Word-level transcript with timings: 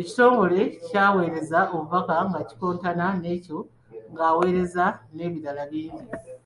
Ekitongole 0.00 0.60
ky'aweereza 0.86 1.60
obubaka 1.74 2.16
nga 2.28 2.40
kikontana 2.48 3.06
n’ekyoyo 3.20 3.60
gw’aweereza 4.12 4.84
n’ebirala 5.14 5.62
bingi 5.70 5.98
nnyo. 6.02 6.14